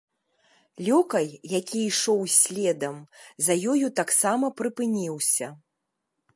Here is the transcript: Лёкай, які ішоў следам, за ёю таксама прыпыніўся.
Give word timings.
Лёкай, 0.87 1.27
які 1.59 1.77
ішоў 1.89 2.23
следам, 2.37 2.97
за 3.49 3.53
ёю 3.75 3.87
таксама 4.03 4.53
прыпыніўся. 4.63 5.47